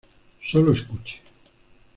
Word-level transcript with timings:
Solo 0.41 0.71
escuche. 0.71 1.21